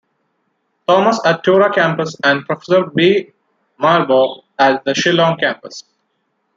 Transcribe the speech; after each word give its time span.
Thomas 0.87 1.19
at 1.23 1.33
the 1.33 1.41
Tura 1.43 1.71
campus 1.71 2.15
and 2.23 2.43
Professor 2.43 2.87
B. 2.87 3.31
Myrboh 3.79 4.41
at 4.57 4.83
the 4.83 4.93
Shillong 4.95 5.37
campus. 5.39 5.83